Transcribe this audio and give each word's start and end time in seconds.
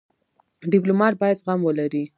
ډيپلومات 0.71 1.13
باید 1.21 1.39
زغم 1.41 1.59
ولري. 1.63 2.03